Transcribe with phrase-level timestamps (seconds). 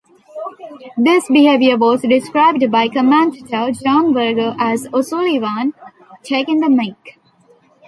[0.97, 5.75] This behaviour was described by commentator John Virgo as O'Sullivan
[6.23, 7.19] "taking the mick".